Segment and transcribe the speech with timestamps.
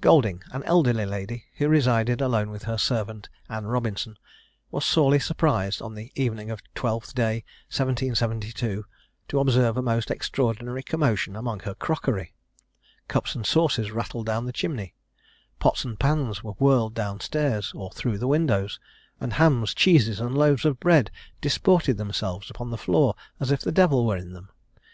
[0.00, 4.16] Golding, an elderly lady, who resided alone with her servant, Anne Robinson,
[4.70, 8.86] was sorely surprised on the evening of Twelfth day, 1772,
[9.28, 12.32] to observe a most extraordinary commotion among her crockery.
[13.06, 14.94] Cups and saucers rattled down the chimney
[15.58, 18.80] pots and pans were whirled down stairs, or through the windows;
[19.20, 21.10] and hams, cheeses, and loaves of bread
[21.42, 24.48] disported themselves upon the floor as if the devil were in them.